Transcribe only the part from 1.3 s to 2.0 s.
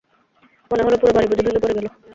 বুঝি ভেঙে পড়ে গেল।